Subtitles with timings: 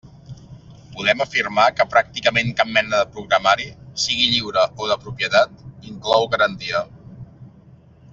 [0.93, 3.67] Podem afirmar que pràcticament cap mena de programari,
[4.05, 6.83] sigui lliure o de propietat, inclou garantia.